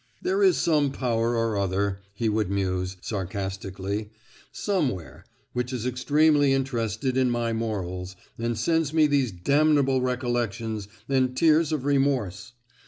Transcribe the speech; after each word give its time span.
"There 0.19 0.41
is 0.41 0.57
some 0.57 0.91
power 0.91 1.35
or 1.37 1.55
other," 1.59 1.99
he 2.15 2.27
would 2.27 2.49
muse, 2.49 2.97
sarcastically, 3.01 4.09
"somewhere, 4.51 5.25
which 5.53 5.71
is 5.71 5.85
extremely 5.85 6.53
interested 6.53 7.15
in 7.17 7.29
my 7.29 7.53
morals, 7.53 8.15
and 8.35 8.57
sends 8.57 8.93
me 8.95 9.05
these 9.05 9.31
damnable 9.31 10.01
recollections 10.01 10.87
and 11.07 11.37
tears 11.37 11.71
of 11.71 11.85
remorse! 11.85 12.53